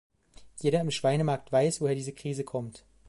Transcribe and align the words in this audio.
Jeder 0.59 0.81
im 0.81 0.89
Schweinemarkt 0.89 1.51
weiß, 1.51 1.79
woher 1.79 1.93
diese 1.93 2.11
Krise 2.11 2.43
kommt. 2.43 2.85